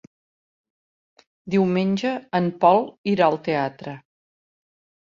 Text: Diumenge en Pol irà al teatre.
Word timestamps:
Diumenge 1.57 2.15
en 2.41 2.51
Pol 2.65 2.83
irà 3.15 3.31
al 3.31 3.41
teatre. 3.51 3.97